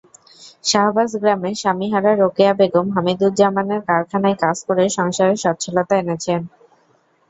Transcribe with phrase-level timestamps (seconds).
[0.63, 6.41] শাহাবাজ গ্রামের স্বামীহারা রোকেয়া বেগম হামিদুজ্জামানের কারখানায় কাজ করে সংসারে সচ্ছলতা এনেছেন।